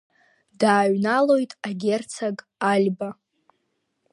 Дааҩналоит 0.59 1.51
агерцог 1.67 2.37
Альба. 2.71 3.09